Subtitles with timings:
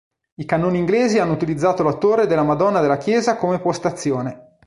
[0.37, 4.57] I cannoni inglesi hanno utilizzato la torre della Madonna della Chiesa come postazione.